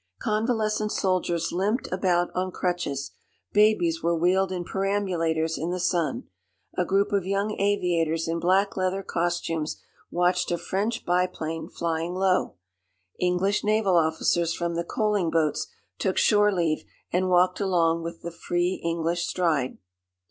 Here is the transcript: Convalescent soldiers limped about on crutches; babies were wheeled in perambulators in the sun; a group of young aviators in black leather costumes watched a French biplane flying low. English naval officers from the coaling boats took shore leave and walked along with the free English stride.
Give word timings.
Convalescent 0.19 0.91
soldiers 0.91 1.51
limped 1.51 1.87
about 1.91 2.31
on 2.33 2.51
crutches; 2.51 3.11
babies 3.53 4.01
were 4.01 4.17
wheeled 4.17 4.51
in 4.51 4.63
perambulators 4.63 5.59
in 5.59 5.69
the 5.69 5.79
sun; 5.79 6.23
a 6.75 6.83
group 6.83 7.11
of 7.11 7.23
young 7.27 7.51
aviators 7.59 8.27
in 8.27 8.39
black 8.39 8.75
leather 8.75 9.03
costumes 9.03 9.79
watched 10.09 10.49
a 10.49 10.57
French 10.57 11.05
biplane 11.05 11.69
flying 11.69 12.15
low. 12.15 12.55
English 13.19 13.63
naval 13.63 13.95
officers 13.95 14.55
from 14.55 14.73
the 14.73 14.83
coaling 14.83 15.29
boats 15.29 15.67
took 15.99 16.17
shore 16.17 16.51
leave 16.51 16.83
and 17.13 17.29
walked 17.29 17.59
along 17.59 18.01
with 18.01 18.23
the 18.23 18.31
free 18.31 18.81
English 18.83 19.27
stride. 19.27 19.77